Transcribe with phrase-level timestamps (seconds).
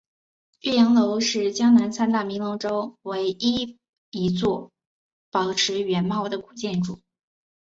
[0.61, 4.71] 岳阳楼是江南三大名楼中唯一的一座
[5.29, 6.99] 保持原貌的古建筑。